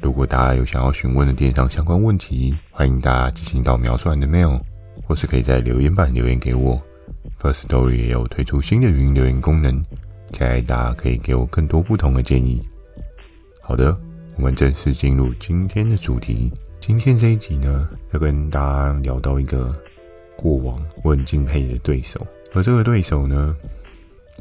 [0.00, 4.60] 如果大家有想要询问的电商相关问题，欢迎大家寄信到描述栏的 mail，
[5.06, 6.80] 或是可以在留言板留言给我。
[7.40, 9.82] First Story 也有推出新的语音留言功能，
[10.32, 12.62] 期待大家可以给我更多不同的建议。
[13.62, 13.96] 好的，
[14.36, 16.52] 我们正式进入今天的主题。
[16.80, 19.74] 今天这一集呢，要跟大家聊到一个
[20.36, 22.20] 过往我很敬佩的对手，
[22.52, 23.56] 而这个对手呢，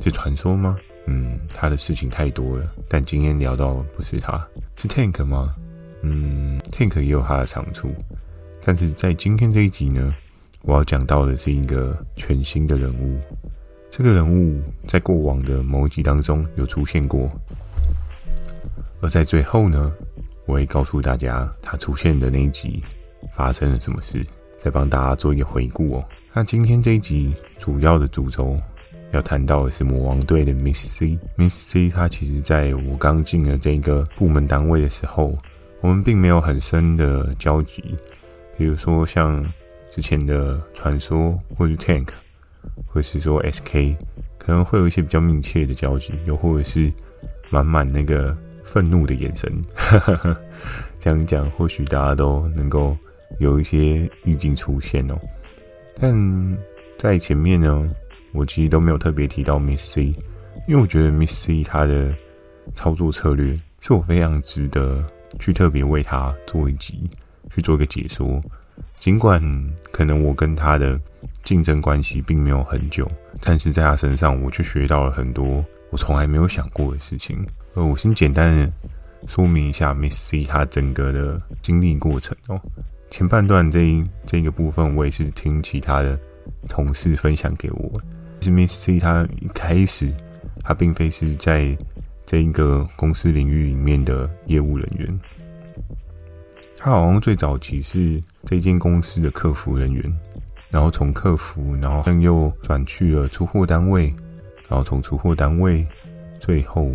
[0.01, 0.77] 是传说吗？
[1.05, 5.53] 嗯，他的事情太多了，但今天聊到不是他，是 Tank 吗？
[6.01, 7.93] 嗯，Tank 也有他的长处，
[8.63, 10.15] 但是在今天这一集呢，
[10.61, 13.19] 我要讲到的是一个全新的人物。
[13.91, 17.29] 这个人物在过往的某集当中有出现过，
[19.01, 19.93] 而在最后呢，
[20.45, 22.81] 我会告诉大家他出现的那一集
[23.35, 24.25] 发生了什么事，
[24.61, 26.03] 再帮大家做一个回顾哦。
[26.33, 28.57] 那今天这一集主要的主轴。
[29.13, 35.37] 要谈到的是魔王队的 Miss C，Miss C，她其实在我刚进了这个部门单位的时候，
[35.81, 37.95] 我们并没有很深的交集。
[38.57, 39.43] 比如说像
[39.91, 42.07] 之前的传说，或是 Tank，
[42.87, 43.95] 或是说 SK，
[44.39, 46.91] 可能会有一些比较密切的交集，又或者是
[47.49, 49.51] 满满那个愤怒的眼神。
[50.99, 52.97] 这样讲，或许大家都能够
[53.39, 55.19] 有一些意境出现哦。
[55.99, 56.57] 但
[56.97, 57.89] 在前面呢，
[58.33, 60.05] 我其实都没有特别提到 Miss C，
[60.67, 62.13] 因为我觉得 Miss C 他的
[62.73, 65.05] 操作策略是我非常值得
[65.39, 67.09] 去特别为他做一集
[67.53, 68.41] 去做一个解说。
[68.97, 69.41] 尽管
[69.91, 70.99] 可能我跟他的
[71.43, 73.07] 竞争关系并没有很久，
[73.41, 77.45] 但是在他身上我却学到了很多我从来没有想过的事情。
[77.75, 78.71] 呃，我先简单的
[79.27, 82.59] 说明一下 Miss C 他整个的经历过程哦。
[83.09, 86.17] 前半段这一这个部分，我也是听其他的
[86.67, 88.01] 同事分享给我。
[88.43, 90.13] 其实 Miss C 他一开始，
[90.61, 91.77] 他并非是在
[92.25, 95.07] 这一个公司领域里面的业务人员，
[96.77, 100.03] 他好像最早期是这间公司的客服人员，
[100.69, 104.13] 然后从客服，然后又转去了出货单位，
[104.67, 105.87] 然后从出货单位，
[106.37, 106.91] 最后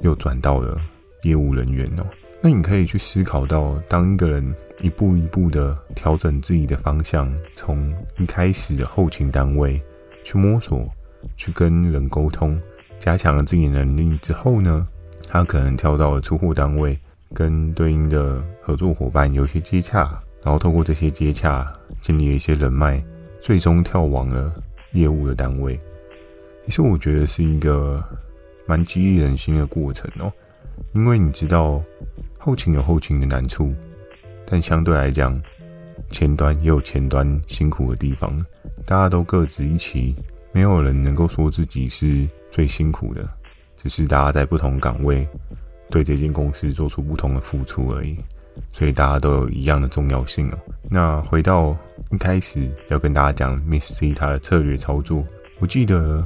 [0.00, 0.80] 又转到了
[1.24, 2.06] 业务人员哦。
[2.40, 4.42] 那你可以去思考到，当一个人
[4.80, 9.78] 一步一步的调整自己的方向，从一开始的后勤单位。
[10.24, 10.90] 去摸索，
[11.36, 12.60] 去跟人沟通，
[12.98, 14.88] 加强了自己能力之后呢，
[15.28, 16.98] 他可能跳到了出货单位，
[17.32, 23.00] 跟对应的合作伙伴有一些接洽，然后透过这些接洽，建立了一些人脉，
[23.40, 24.52] 最终跳往了
[24.92, 25.78] 业务的单位。
[26.64, 28.02] 其实我觉得是一个
[28.66, 30.32] 蛮激励人心的过程哦，
[30.94, 31.82] 因为你知道
[32.38, 33.74] 后勤有后勤的难处，
[34.46, 35.38] 但相对来讲，
[36.10, 38.44] 前端也有前端辛苦的地方。
[38.86, 39.98] 大家都各执一词，
[40.52, 43.28] 没有人能够说自己是最辛苦的，
[43.76, 45.26] 只是大家在不同岗位
[45.90, 48.16] 对这间公司做出不同的付出而已。
[48.72, 50.58] 所以大家都有一样的重要性哦。
[50.88, 51.76] 那回到
[52.12, 55.26] 一开始要跟大家讲 Miss C 他的策略操作，
[55.58, 56.24] 我记得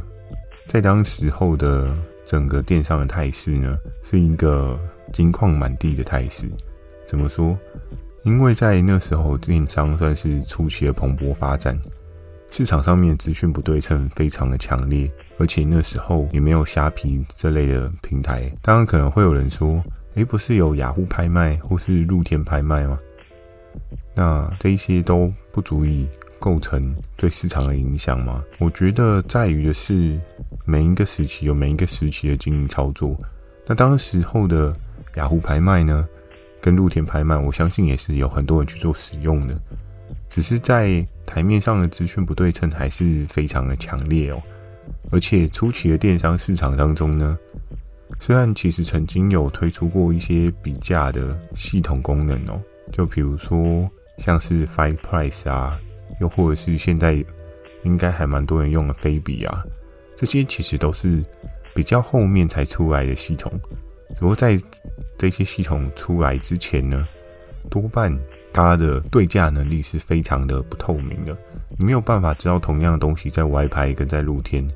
[0.67, 1.97] 在当时候的
[2.27, 4.79] 整个电商的态势呢，是一个
[5.11, 6.47] 金矿满地的态势。
[7.07, 7.59] 怎么说？
[8.25, 11.79] 因为在那时候电商算是初期的蓬勃发展。
[12.51, 18.51] 市场上面资讯不对称非常的强烈，而且那时候也没有虾皮这类的平台。
[18.63, 19.83] 当然可能会有人说
[20.17, 22.99] ：“诶，不是有雅虎拍卖或是露天拍卖吗？”
[24.17, 26.09] 那这一些都不足以
[26.39, 28.43] 构成对市场的影响吗？
[28.59, 30.19] 我觉得在于的是
[30.65, 33.15] 每一个时期有每一个时期的经营操作。
[33.67, 34.75] 那当时候的
[35.17, 36.09] 雅虎拍卖呢，
[36.61, 39.59] 跟露天拍卖，我相信也是有很多人去做使用的。
[40.31, 44.41] 只是在台面上的资讯不对称还是非常的强烈哦，
[45.11, 47.39] 而且初期的电商市场当中呢，
[48.21, 52.61] 虽然其实曾经有推出过一些比价的系统功能哦，
[52.93, 53.85] 就比如说
[54.19, 55.79] 像是 Find Price 啊，
[56.21, 57.25] 又或者是现在
[57.83, 59.65] 应该还蛮多人用的飞比啊，
[60.17, 61.25] 这些其实都是
[61.75, 63.51] 比较后面才出来的系统，
[64.11, 64.59] 只不过在
[65.19, 67.07] 这些系统出来之前呢，
[67.69, 68.19] 多半。
[68.51, 71.37] 它的对价能力是非常的不透明的，
[71.77, 74.67] 你没有办法知道同样的东西在歪拍跟在露天，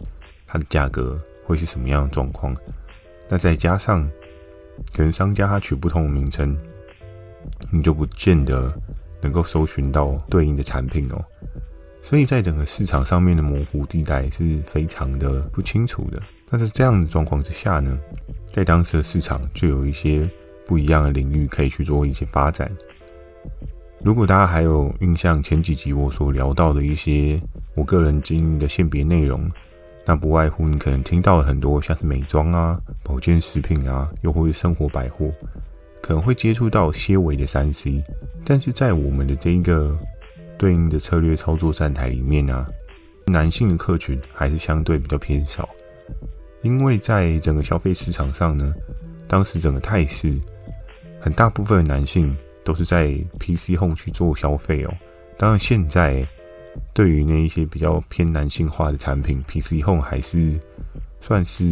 [0.47, 2.55] 它的价格会是什么样的状况。
[3.31, 4.06] 那再加上
[4.94, 6.56] 可能商家他取不同的名称，
[7.71, 8.73] 你就不见得
[9.23, 11.25] 能够搜寻到对应的产品哦。
[12.03, 16.23] 所以在整个市场上面的模糊地带是非常的不清楚的。
[16.52, 17.99] 那在这样的状况之下呢，
[18.44, 20.28] 在当时的市场就有一些
[20.66, 22.70] 不一样的领域可以去做一些发展。
[24.04, 27.40] 如果大家还有印象，前几集我所聊到的一些
[27.75, 29.50] 我个人经营的线别内容，
[30.04, 35.32] 那不外乎你可能听到了很多像是美妆啊、保健食品啊，又或是生活百货，
[36.02, 38.02] 可能会接触到些微的三 C，
[38.44, 39.96] 但是在我们的这一个
[40.58, 42.69] 对应的策略操作站台里面啊，
[43.25, 45.66] 男性的客群还是相对比较偏少，
[46.62, 48.75] 因为在整个消费市场上呢，
[49.26, 50.38] 当时整个态势，
[51.20, 54.94] 很大部分的男性都是在 PC Home 去做消费哦。
[55.37, 56.25] 当然，现在
[56.94, 60.59] 对于那一些比较偏男性化的产品，PC Home 还是
[61.20, 61.64] 算是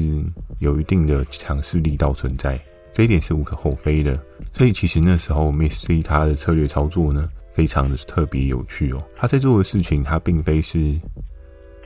[0.58, 2.60] 有一定的强势力道存在，
[2.92, 4.20] 这一点是无可厚非的。
[4.52, 9.02] 所以，其实那时候 Miss C 他的策略操作呢，非常的特别有趣哦。
[9.16, 10.98] 他在做的事情，他并非是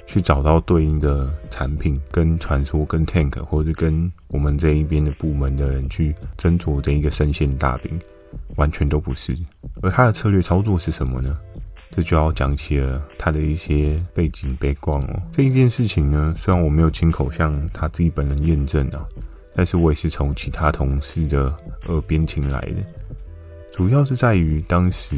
[0.07, 7.99] 去找到对应的产品，跟传说、跟 Tank，或者跟我们这一边的部门的人去斟酌这一个生鲜大饼。
[8.57, 9.37] 完全都不是，
[9.81, 11.39] 而他的策略操作是什么呢？
[11.93, 15.23] 这就要讲起了他的一些背景背光哦。
[15.33, 19.07] 这一件事情呢，虽然我没有亲口向他自己本人验证啊，
[19.55, 21.57] 但是我也是从其他同事的
[21.87, 22.85] 耳边听来的。
[23.73, 25.17] 主要是在于当时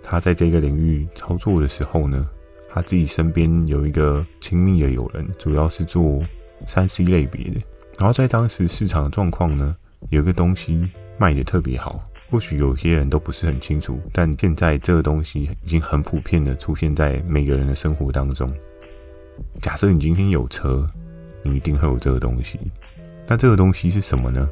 [0.00, 2.28] 他在这个领域操作的时候呢，
[2.76, 6.22] 他自己身边有一个亲密的友人，主要是做
[6.66, 7.60] 三 C 类别的。
[7.98, 9.74] 然后在当时市场的状况呢，
[10.10, 10.86] 有一个东西。
[11.18, 18.52] 卖得特别好，或许有些人都不是很清楚，但现在这个东西已经很普遍的出现在每个人的生活当中。
[19.62, 20.86] 假设你今天有车，
[21.42, 22.60] 你一定会有这个东西。
[23.26, 24.46] 那这个东西是什么呢？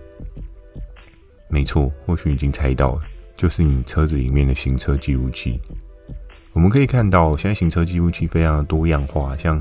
[1.49, 3.01] 没错，或许已经猜到了，
[3.37, 5.61] 就是你车子里面的行车记录器。
[6.55, 9.61] 我们可以看到，现在行车记录器非常的多样化，像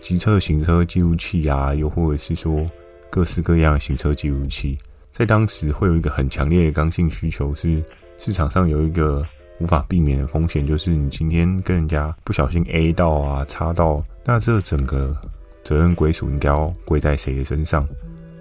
[0.00, 2.64] 机车行车记录器啊，又或者是说
[3.10, 4.78] 各式各样行车记录器。
[5.12, 7.82] 在当时会有一个很强烈的刚性需求，是
[8.16, 9.26] 市场上有一个
[9.58, 15.16] 无法避免的风险，就是你今天跟人家不小心 A 到啊、擦到，那这整个
[15.64, 17.86] 责任归属应该要归在谁的身上？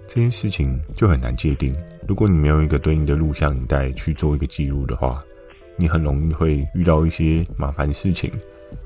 [0.07, 1.75] 这件事情就很难界定。
[2.07, 5.23] 如果你没有一个对应的录像带去做一个记录的话，
[5.75, 8.31] 你很容易会遇到一些麻烦事情，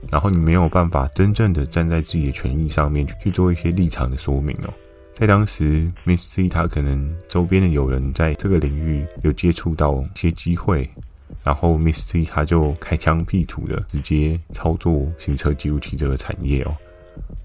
[0.09, 4.73] 然后你没有办法真正的站在自己的权益上面去做一些立场的说明哦。
[5.13, 10.87] 在当时，Miss C 他可能周边的友人在这个领域有接触到一些机会，
[11.43, 16.77] 然后 Miss C 他就开疆辟土的直接操作行车记录器这个产业哦。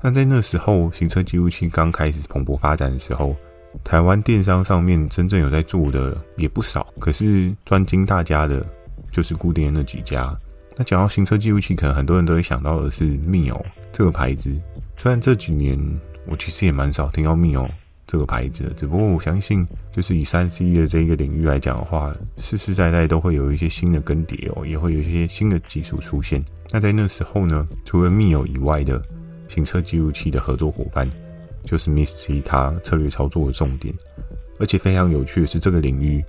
[0.03, 3.35] 那在那时候，行车记录器刚开始蓬勃发展的时候，
[3.83, 8.67] 台湾电商上面真正有在做的也不少，可是专精大家的
[9.13, 10.37] 就是固定的那几家。
[10.77, 13.63] 那讲到行车记录器，可能很多人都会想到的是 Mio
[13.93, 14.51] 这个牌子，
[14.97, 15.79] 虽然这几年。
[16.25, 17.69] 我其实也蛮少听到 Mio
[18.07, 26.41] 这个牌子的，只不过我相信，就是以三 C 的这一个领域来讲的话，世世代代都会有一些新的更迭哦，也会有一些新的技术出现。
[26.71, 29.03] 那在那时候呢，除了 Mio 以外的
[29.49, 31.11] 行车记录器的合作伙伴，
[31.65, 33.93] 就是 Miss C 它策略操作的重点。
[34.61, 36.25] 而且非常有趣的是，这个领域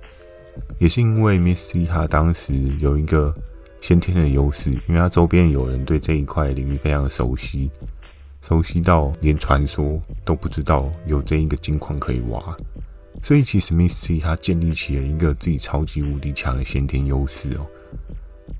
[0.78, 3.34] 也是因为 Miss C 它当时有一个
[3.80, 7.70] 先天的优势，因为它周边有人对这一块领域非常熟悉。
[8.42, 12.54] 熟悉到连传说都不知道有这一个金矿可以挖，
[13.22, 17.66] 所以其实 Miss C 他建立起了一个自己超级无敌强的先天优势哦。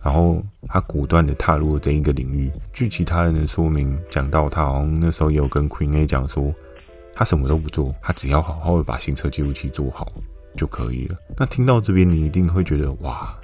[0.02, 2.50] 然后他果断的踏入了这一个领域。
[2.72, 6.54] 据其他人的说明，讲到他好像那时候也有跟 Queen A 讲说，
[7.14, 10.06] 他什么都不做，他只要好好的把行车记录器做好
[10.56, 11.16] 就可以了。
[11.36, 13.36] 那听到这边，你一定会觉得哇，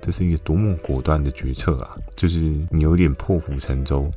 [0.00, 1.90] 这是一个多么果断的决策啊！
[2.16, 2.38] 就是
[2.70, 4.10] 你有点破釜沉舟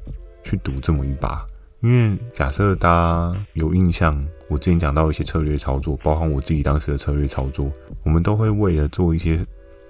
[0.43, 1.45] 去赌这么一把。
[1.81, 7.71] 因为假设大家有印象，我之前讲到一些策略操作，包含我自己当时的策略操作，
[8.03, 9.39] 我们都会为了做一些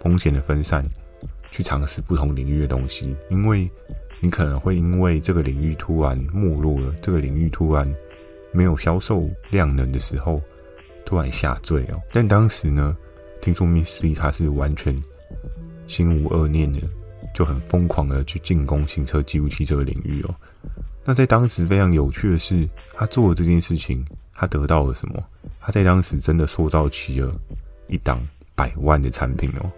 [0.02, 0.86] 风险的分散，
[1.52, 3.16] 去尝试不同领域的东西。
[3.30, 3.70] 因为
[4.20, 7.90] 你可能会因为这个领域突然没落了，这个领域突然
[8.52, 10.42] 没有销售量能的时候，
[11.06, 12.02] 突然下坠哦。
[12.12, 12.96] 但当时呢，
[13.42, 14.96] 听说 Miss C 他是完全
[15.88, 16.82] 心无恶念的，
[17.34, 20.36] 就很疯狂的去进攻行车记录器这个领域哦。
[21.04, 25.24] 那在当时非常有趣的是，他做了这件事情，他得到了什么？
[25.60, 27.34] 他在当时真的塑造起了
[27.88, 28.20] 一档
[28.56, 29.72] 百万的产品哦。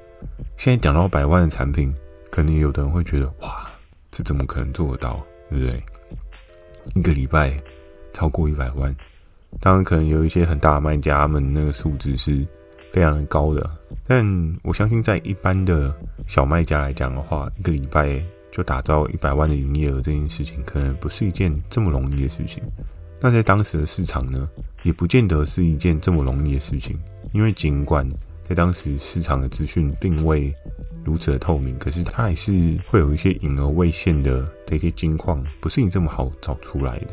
[0.55, 1.93] 现在讲到百万的产品，
[2.31, 3.69] 可能有的人会觉得哇，
[4.09, 5.21] 这怎么可能做得到？
[5.49, 5.83] 对不对？
[6.95, 7.57] 一个礼拜
[8.13, 8.95] 超过一百万，
[9.59, 12.45] 当然可能有一些很大的卖家，他们那个数字是
[12.91, 13.69] 非常的高的。
[14.05, 14.25] 但
[14.63, 15.93] 我相信，在一般的
[16.27, 22.63] 小卖家来讲的话，一个礼拜就打造一百万的营业额这件事情，可能不是一件这么容易的事情。
[23.19, 24.47] 那在当时的市场呢，
[24.83, 26.97] 也不见得是一件这么容易的事情，
[27.33, 28.07] 因为尽管
[28.47, 30.53] 在当时市场的资讯并未
[31.03, 37.07] 如此的透明，可是它还是会有一些隐而未现的这些金矿，不是你这么好找出来的。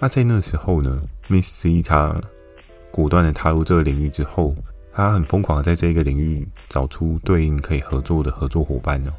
[0.00, 2.20] 那在那时候呢，Miss C 他
[2.90, 4.54] 果断的踏入这个领域之后，
[4.92, 9.12] 他很疯狂的在这个领域找出对应可以合作的合作伙伴呢。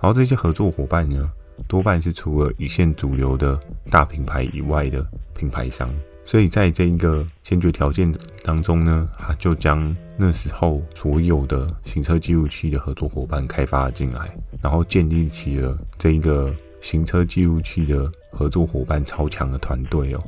[0.00, 1.30] 然后这些合作伙伴呢，
[1.66, 3.58] 多半是除了一线主流的
[3.90, 5.88] 大品牌以外的品牌商。
[6.26, 8.10] 所以在这一个先决条件
[8.42, 20.22] 当中呢，他就将那时候所有的行车记录器的合作伙伴开发了进来，然后建立起了这一个行车记录器的合作伙伴超强的团队哦。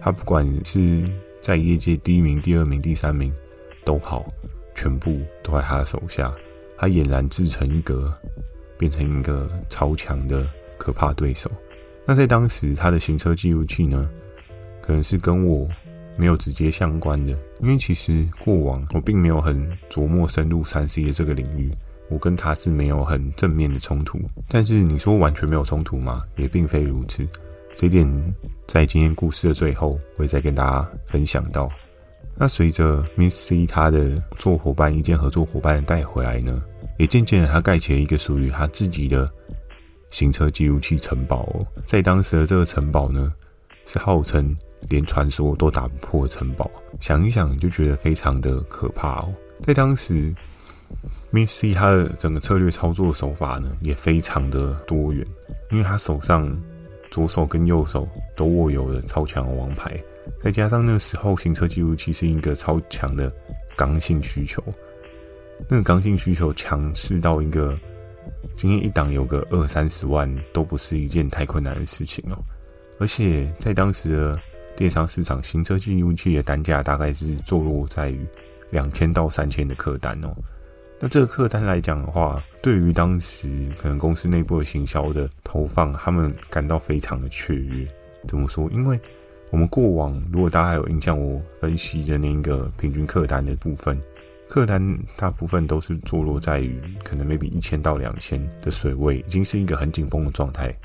[0.00, 1.04] 他不管是
[1.40, 3.32] 在业界第一名、第二名、第三名
[3.84, 4.26] 都好，
[4.74, 6.32] 全部都在他的手下。
[6.76, 8.12] 他俨然自成一格，
[8.78, 11.50] 变成一个超强的可怕对手。
[12.06, 14.08] 那在当时，他的行车记录器呢？
[14.80, 15.68] 可能是跟我
[16.16, 21.70] 没有直接相关的，因为其实过往我并没有很琢磨深入三 C 的这个领域，
[22.08, 24.18] 我跟他是没有很正面的冲突。
[24.48, 26.22] 但是你说完全没有冲突吗？
[26.36, 27.26] 也并非如此。
[27.78, 28.34] 这一点
[28.66, 31.68] 在今天故事的最后，我会再跟大家分享到。
[32.34, 36.60] 那随着 Miss C 他的做伙伴，一件合作伙伴带回来呢，
[36.98, 39.32] 也渐渐的他盖起了一个属于他自己的
[40.10, 41.48] 行车记录器城堡。
[41.86, 43.32] 在当时的这个城堡呢，
[43.86, 44.52] 是号称。
[44.88, 46.68] 连传说都打不破的城堡，
[47.00, 49.32] 想一想就觉得非常的可怕哦。
[49.62, 50.32] 在当时
[51.32, 55.26] ，Miss C 他的整个策略操作手法呢，也非常的多元，
[55.72, 56.48] 因为他手上
[57.18, 60.00] 左手跟右手都握有了超强的王牌，
[60.40, 63.32] 再加上那时候行车记录器是一个超强的
[63.76, 64.62] 刚性需求，
[65.68, 67.76] 那个刚性需求强势到一个
[68.54, 72.38] 今天一档有个二三十万都不是一件太困难的事情哦，
[73.00, 74.40] 而且在当时的。
[74.76, 78.24] 电商市场行车记录器的单价大概是坐落在于
[78.70, 80.28] 两千到三千的客单哦。
[81.00, 83.48] 那这个客单来讲的话，对于当时
[83.80, 87.86] 可能公司内部的行销的投放，他们感到非常的雀跃。
[88.26, 88.68] 怎么说？
[88.72, 88.98] 因为
[89.50, 94.00] 我们过往如果大家还有印象，我分析的那个平均客单的部分，
[94.48, 100.76] 客单大部分都是坐落在于可能 maybe 一千到两千的水位，已经是一个很紧绷的状态。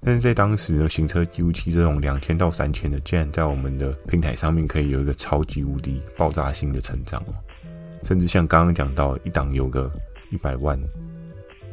[0.00, 7.34] 但是在当时呢，行车记录器这种两千到三千的，竟然在我们的平台上面可以有一个超级无敌爆炸性的成长哦，
[8.04, 9.90] 甚至像刚刚讲到一档有个
[10.30, 10.78] 一百万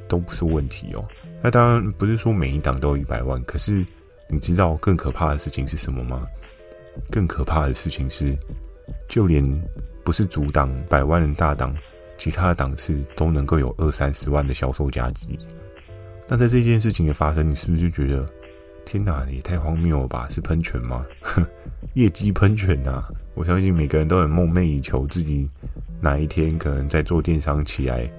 [0.08, 1.06] 都不是问题哦。
[1.42, 3.86] 那当然不是说每一档都有一百万，可是
[4.30, 6.26] 你知道更可怕的事情是什么吗？
[7.10, 8.38] 更可怕的事情是，
[9.08, 9.44] 就连
[10.04, 11.76] 不是主档百万人大档，
[12.18, 15.28] 其他的档次都能够有二三十万的销售价值。
[16.28, 18.26] 那在这件事情的发生，你是不是就觉得
[18.86, 20.28] 天哪，也太荒谬了吧？
[20.30, 21.06] 是喷泉吗？
[21.96, 23.08] 业绩喷泉啊！
[23.34, 25.48] 我相信每个人都很梦寐以求，自己
[26.02, 28.10] 哪一天可能在做电商起来，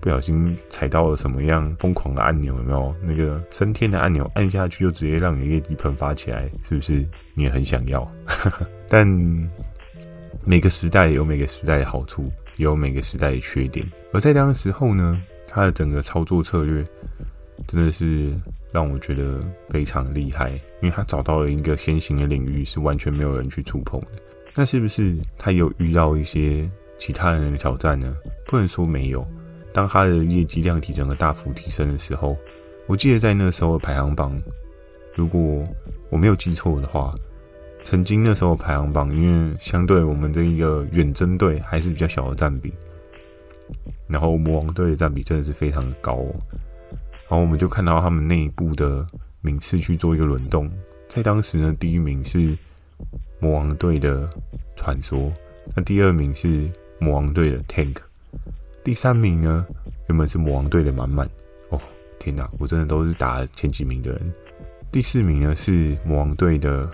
[0.00, 2.94] 不小心踩到了什么样疯狂的按钮，有没有？
[3.02, 7.06] 那个升天的按钮按下去，就直接让你业绩喷发起来，是不是？
[7.34, 8.08] 你也很想要？
[8.88, 9.06] 但
[10.44, 13.86] 每个时代有每个时代的好处，也有每个时代的缺点。
[14.12, 16.84] 而在当时候呢，它的整个操作策略。
[17.66, 18.32] 真的是
[18.78, 20.46] 让我觉得非常厉害，
[20.80, 24.06] 因为他找到了一个先行的领域，是完全没有人去触碰的。
[24.54, 28.16] 那是不是他有遇到一些其他人的挑战呢？
[28.46, 29.26] 不能说没有。
[29.72, 32.36] 当他的业绩量体整个大幅提升的时候，
[32.86, 34.40] 我记得在那时候的排行榜，
[35.16, 35.64] 如果
[36.08, 37.12] 我没有记错的话，
[37.82, 42.72] 曾经那时候的排行榜，因为相对我们的一个远征队还是比较小的占比，
[44.06, 46.24] 然后魔王队的占比真的是非常的高。
[47.28, 49.06] 然后我们就看到他们内部的
[49.42, 50.68] 名次去做一个轮动，
[51.08, 52.56] 在当时呢，第一名是
[53.38, 54.28] 魔王队的
[54.76, 55.30] 传说，
[55.76, 56.66] 那第二名是
[56.98, 57.96] 魔王队的 Tank，
[58.82, 59.66] 第三名呢
[60.08, 61.28] 原本是魔王队的满满，
[61.68, 61.78] 哦
[62.18, 64.34] 天哪，我真的都是打前几名的人。
[64.90, 66.90] 第四名呢是魔王队的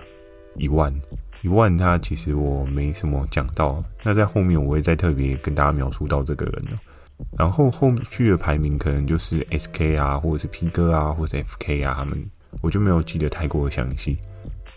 [0.57, 0.93] 一万，
[1.41, 6.77] 一万他其实我没什么讲到，那在后面我会再特别跟大家描述到这个人哦。
[7.37, 12.23] 然后后续的排名可能就是 SK 啊，或者是 P 哥啊，或者 FK 啊，他们
[12.61, 14.17] 我就没有记得太过详细。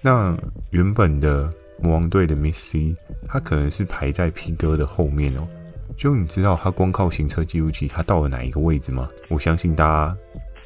[0.00, 0.36] 那
[0.70, 5.46] 原本的魔王队的 Miss C，他可能是排在 P 哥的后面哦。
[5.96, 9.08] 就你知道他光靠行车记录器，他到了哪一个位置吗？
[9.28, 10.16] 我相信大家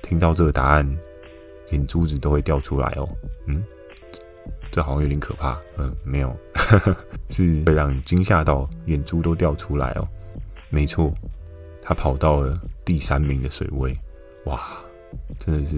[0.02, 0.98] 听到这个答案，
[1.70, 3.08] 眼珠子都会掉出来哦。
[3.46, 3.64] 嗯，
[4.70, 5.58] 这好像有点可怕。
[5.78, 6.36] 嗯，没有，
[7.30, 10.06] 是会让你惊吓到眼珠都掉出来哦。
[10.68, 11.10] 没错，
[11.82, 13.92] 他跑到了第三名的水位，
[14.46, 14.62] 哇，
[15.38, 15.76] 真的是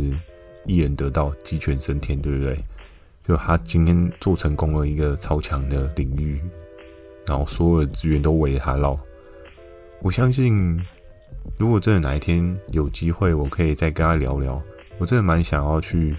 [0.67, 2.63] 一人得道，鸡犬升天，对不对？
[3.27, 6.39] 就他今天做成功了一个超强的领域，
[7.27, 9.01] 然后所有的资源都围着他绕。
[10.03, 10.79] 我相信，
[11.57, 14.63] 如果真的哪一天有机会，我可以再跟他聊聊。
[14.99, 16.15] 我真的蛮想要去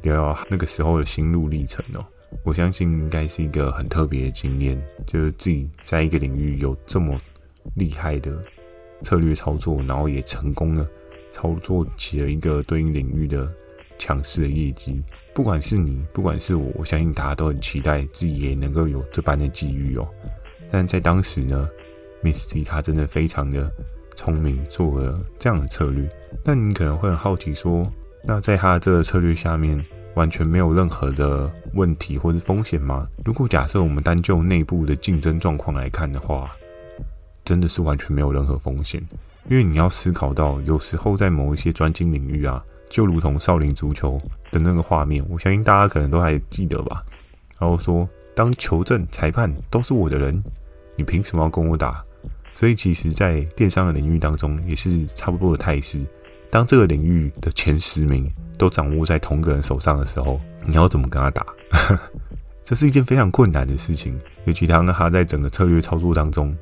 [0.00, 2.04] 聊聊那个时候的心路历程哦。
[2.42, 7.16] 我相信应该是一个很特别的经验，就是自己在一个领域有这么
[7.74, 8.32] 厉害的
[9.02, 10.86] 策略操作，然后也成功了
[11.32, 13.50] 操作起了一个对应领域的
[13.98, 15.02] 强势的业绩。
[15.34, 20.08] 不管是你，不管是我，我相信大家都很期待自己也能够有这般的机遇哦。
[20.70, 21.68] 但在当时呢
[22.22, 23.70] ，Miss C 他真的非常的
[24.14, 26.08] 聪明，做了这样的策略。
[26.44, 27.90] 那你可能会很好奇说，
[28.22, 29.84] 那在他的这个策略下面，
[30.14, 33.08] 完全没有任何的问题或是风险吗？
[33.24, 36.50] 如果假设我们单就内部的竞争状况来看的话，
[37.44, 39.02] 真的是完全没有任何风险。
[39.48, 44.20] 因为你要思考到，有时候在某一些专精领域啊，就如同少林足球
[44.50, 47.02] 的那个画面，我相信大家可能都还记得吧。
[47.58, 50.42] 然后说，当球证、裁判都是我的人，
[50.96, 52.02] 你凭什么要跟我打？
[52.52, 56.00] 所以，其实，在电商的领域当中，也是差不多的态势。
[56.50, 61.44] 当这个领域的前十名都掌握在同个人手上的时候，你要怎么跟他打？
[62.62, 64.18] 这是一件非常困难的事情。
[64.44, 66.56] 尤其当他在整个策略操作当中，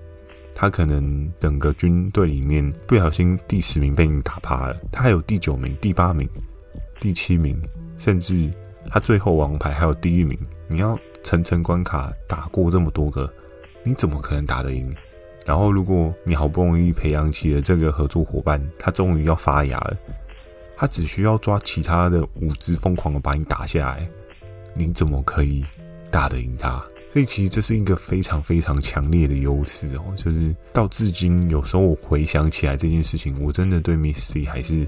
[0.62, 6.28] 他可能整个军队里面不小心第十名被你打趴了，他还有第九名、第八名、
[7.00, 7.60] 第七名，
[7.98, 8.48] 甚至
[8.86, 10.38] 他最后王牌还有第一名。
[10.68, 13.28] 你要层层关卡打过这么多个，
[13.82, 14.94] 你怎么可能打得赢？
[15.44, 19.96] 然后，如果你好不容易培养起了这个合作伙伴，他终于要发芽了，
[20.76, 24.08] 他只需要抓其他的五只疯狂的把你打下来，
[24.74, 25.64] 你怎么可以
[26.08, 26.80] 打得赢他？
[27.12, 30.04] 所以，其实这是一个非常非常强烈的优势哦。
[30.16, 34.86] 就是到至今，有时候我回想起来这件事情，我真的对 Miss C 还是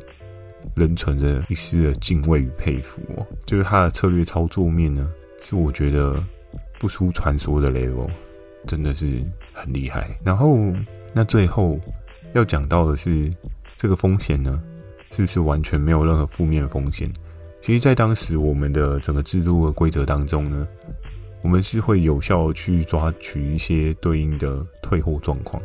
[0.75, 3.27] 仍存着一丝的敬畏与佩服哦。
[3.45, 5.09] 就是他的策略操作面呢，
[5.41, 6.23] 是我觉得
[6.79, 8.09] 不输传说的 level，
[8.67, 9.23] 真的是。
[9.57, 10.59] 很厉害，然后
[11.13, 11.79] 那最后
[12.33, 13.33] 要讲到的是
[13.79, 14.61] 这个风险呢，
[15.13, 17.09] 是不是完全没有任何负面风险？
[17.63, 20.67] 其实，在当时我们的整个制度和规则当中呢，
[21.45, 25.63] 我们是会有效去抓取一些对应的退货状况，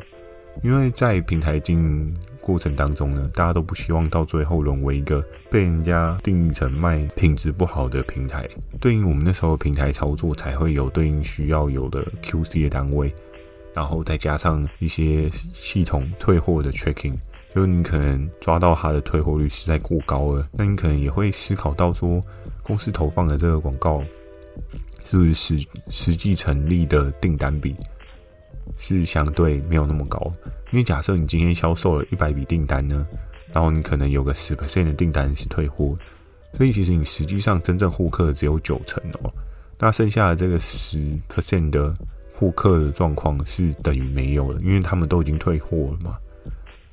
[0.61, 8.45] 因为在平台经营过程当中呢，大家都不希望到最后沦为一个被人家定义成卖品质不好的平台。
[8.81, 13.15] 对应我们那时候平台操作，才会有对应需要有的 QC 的单位。
[13.73, 17.15] 然后再加上一些系统退货的 checking，
[17.55, 22.21] 就是你可能抓到它的退货率实在过高了，那你可能也会思考到说，
[22.63, 24.03] 公司投放的这个广告
[25.09, 27.75] 是不是实实际成立的订单比
[28.77, 30.31] 是相对没有那么高？
[30.71, 33.07] 因为假设你今天销售了一百笔订单呢，
[33.51, 35.97] 然后你可能有个十 percent 的订单是退货，
[36.53, 39.33] 所以其实你实际上真正获客只有九成哦，
[39.79, 41.93] 那剩下的这个十 percent 的。
[42.31, 46.17] 获客的状况是等于没有的，因为他们都已经退货了嘛。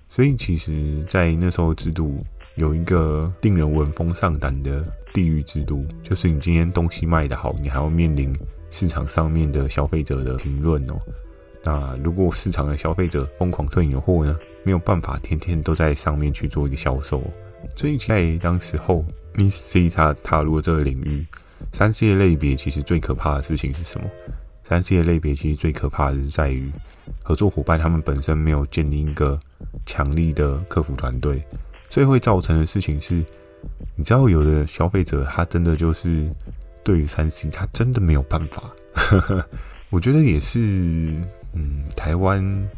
[0.08, 2.24] 所以其实，在那时候制度
[2.56, 4.84] 有一个令人闻风丧胆的
[5.16, 8.36] 地狱制度，就是你今天东西卖得好，你还要面临
[8.70, 10.94] 市场上面的消费者的评论哦。
[11.62, 17.22] 那如果市场的消费者疯狂退你的货呢，没有办法天天都在上面去做一个销售。
[17.74, 19.02] 所以在当时候
[19.36, 21.26] ，Miss C 他踏入了这个领域，
[21.72, 24.06] 三 C 的类别其实最可怕的事情是什么？
[24.68, 26.70] 三 C 的类别其实最可怕的是在于
[27.24, 29.40] 合作伙伴他们本身没有建立一个
[29.86, 31.42] 强力的客服团队，
[31.88, 33.24] 所以会造成的事情是，
[33.96, 36.30] 你知道有的消费者他真的就是
[36.84, 38.70] 对于三 C 他真的没有办法。
[39.90, 40.60] 我觉得也是，
[41.54, 42.68] 嗯，台湾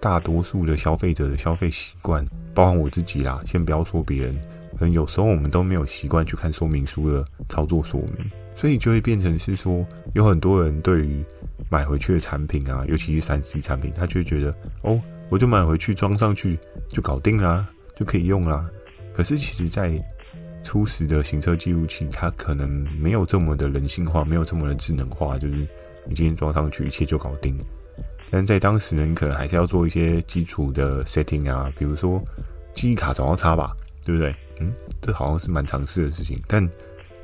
[0.00, 4.34] 大多数的消费者的消费习惯，包含我自己啦，先不要说别人，
[4.78, 8.30] 可能有时候我们都没有习惯去看说明书的操作说明。
[8.54, 11.24] 所以就会变成是说，有很多人对于
[11.70, 18.68] 买回去的产品啊，尤其是三 C 产品，他就觉得哦，我就买回去装上去就搞定啦，就可以用啦。
[19.14, 19.90] 可是其实，在
[20.62, 25.54] 初始的行车记录器，它可能没有这么的人性化，没有这么的智能化，就是
[26.06, 27.56] 你今天装上去，一切就搞定。
[28.30, 32.22] 但在当时呢，你可能还是要做一些基础的 setting 啊，比如说
[32.72, 33.72] 记忆卡总要插吧，
[34.04, 34.34] 对不对？
[34.60, 36.68] 嗯，这好像是蛮常识的事情，但。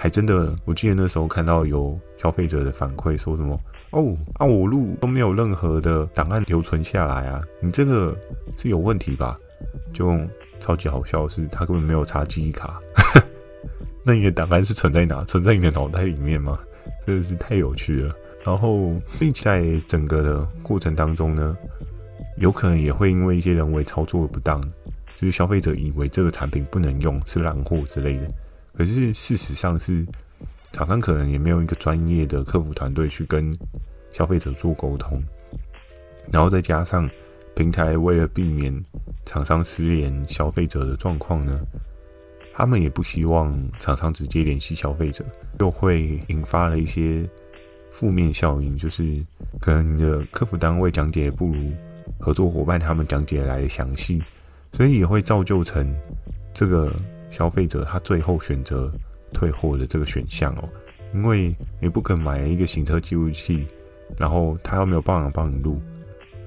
[0.00, 8.16] 还真的，我记得那时候看到有消费者的反馈，说什么哦，啊，我录都没有任何的档案留存下来啊，你这个
[8.56, 9.36] 是有问题吧？
[9.92, 10.16] 就
[10.60, 12.80] 超级好笑是，他根本没有插记忆卡，
[14.08, 15.22] 那你的档案是存在哪？
[15.24, 16.58] 存在你的脑袋里面吗？
[17.06, 18.14] 真的是太有趣了。
[18.42, 21.54] 然后，并且在整个的过程当中呢，
[22.38, 24.58] 有可能也会因为一些人为操作不当，
[25.18, 28.26] 就是消费者以为这个产品不能用，是烂货之类的。
[28.74, 30.06] 可是事实上是，
[30.72, 33.54] 厂商可能也没有一个专业的客服团队去跟
[34.10, 35.22] 消费者做沟通，
[36.32, 37.06] 然后再加上
[37.54, 38.72] 平台为了避免
[39.26, 41.60] 厂商失联消费者的状况呢，
[42.58, 45.24] 他们也不希望厂商直接联系消费者，
[45.60, 47.24] 就会引发了一些
[47.92, 49.24] 负面效应，就是
[49.60, 51.54] 可能你的客服单位讲解不如
[52.18, 54.20] 合作伙伴他们讲解来的详细，
[54.72, 55.94] 所以也会造就成
[56.52, 56.92] 这个
[57.30, 58.92] 消费者他最后选择
[59.32, 60.68] 退货的这个选项哦，
[61.14, 63.68] 因为你不可能买了一个行车记录器，
[64.16, 65.80] 然后他又没有办法帮你录，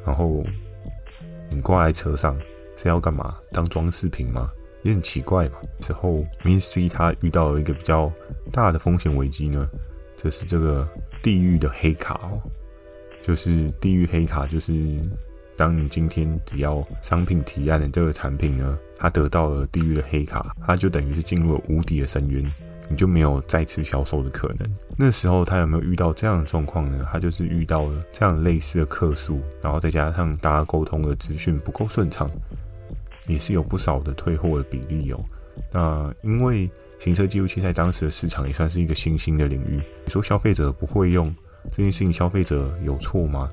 [0.05, 0.43] 然后
[1.49, 2.37] 你挂在车上
[2.75, 3.37] 是要干嘛？
[3.53, 4.51] 当装饰品吗？
[4.83, 5.55] 也很奇怪嘛。
[5.79, 8.11] 之后 Min3 他遇到了一个比较
[8.51, 9.67] 大的风险危机呢，
[10.15, 10.87] 就是这个
[11.21, 12.41] 地狱的黑卡哦，
[13.21, 14.73] 就是地狱黑卡，就是
[15.55, 22.43] 当你今天只要商品提案的这个产品呢，它得到了地狱的黑卡，它就等于是进入了无底的深渊。
[22.89, 24.69] 你就没有再次销售的可能。
[24.97, 27.07] 那时候他有没有遇到这样的状况呢？
[27.09, 32.29] 他就是遇到了这样类似的客诉，然后再加上大家沟通的资讯不够顺畅，
[33.31, 35.19] 也是有不少的退货的比例哦。
[35.71, 41.33] 那因为行车记录器在当时的市场也算是一个新兴的领域，你说消费者不会用
[41.71, 43.49] 这件事情，消费者有错吗？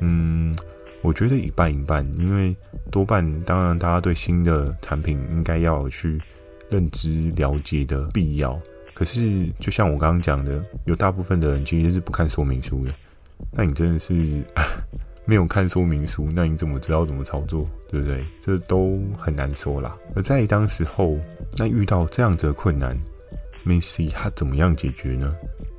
[0.00, 0.54] 嗯，
[1.02, 2.54] 我觉得一半一半，因为
[2.90, 6.20] 多半当然大家对新的产品应该要去。
[6.68, 8.60] 认知了解的必要，
[8.92, 12.92] 可是就像我刚刚讲的，有大部分的人其实是不看说明书的。
[13.52, 14.42] 那你真的是
[15.26, 18.24] 没有看说明书，那你怎么知道怎么操作，对不对？
[18.40, 19.96] 这都很难说啦。
[20.14, 21.18] 而在当时候，
[21.58, 22.96] 那遇到这样子的困难
[23.66, 25.34] ，Min3 他怎么样解决呢？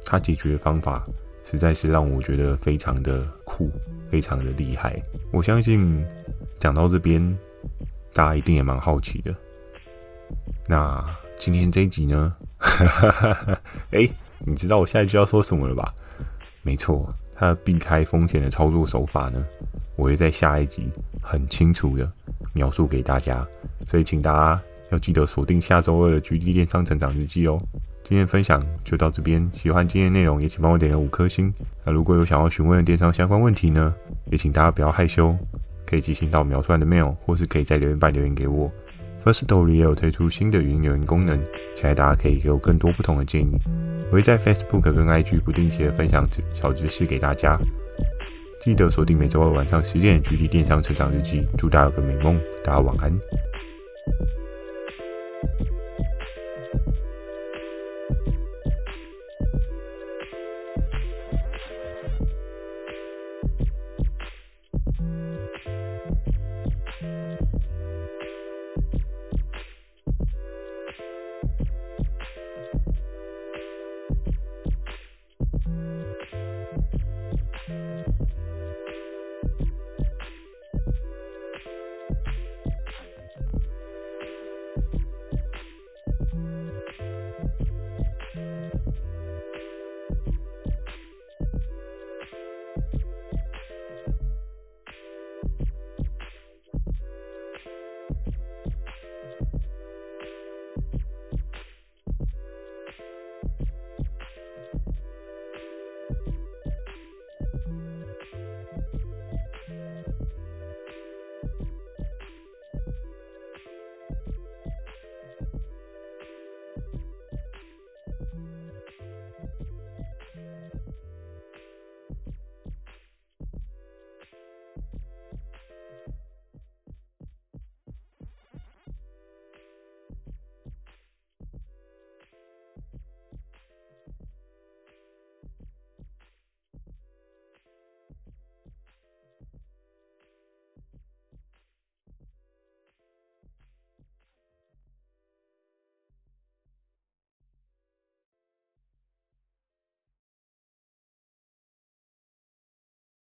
[0.05, 1.03] 他解决的方法
[1.43, 3.71] 实在是让我觉得非常的酷，
[4.11, 5.01] 非常的厉害。
[5.31, 6.05] 我相信
[6.59, 7.37] 讲到这边，
[8.13, 9.33] 大家一定也蛮好奇的。
[10.67, 11.03] 那
[11.37, 12.35] 今天这一集呢？
[13.91, 15.93] 哎、你知道我下一句要说什么了吧？
[16.63, 19.45] 没错，它避开风险的操作手法呢，
[19.95, 20.89] 我会在下一集
[21.21, 22.11] 很清楚的
[22.53, 23.47] 描述给大家。
[23.87, 27.61] 所以请大家要记得锁定下周二的《GD 电商成长日记》哦。
[28.03, 31.53] 今天分享就到这边，喜欢今天内容也请帮我点个五颗星。
[31.85, 33.93] 那如果有想要询问的电商相关问题呢，
[34.31, 35.37] 也请大家不要害羞，
[35.85, 38.71] 可以寄信到描述的 mail，或是可以在留言板留言给我。
[39.27, 41.37] Firstory 也有推出新的语音留言功能，
[41.75, 43.57] 期待大家可以给我更多不同的建议。
[44.09, 47.59] 我会在 Facebook 跟 IG 不定期的分享小知识给大家。
[48.61, 53.11] 记得锁定每周二晚上十点的《GD 电商成长日记》，祝大家有个美梦，大家晚安。